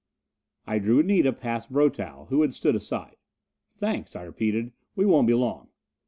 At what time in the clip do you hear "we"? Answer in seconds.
4.95-5.05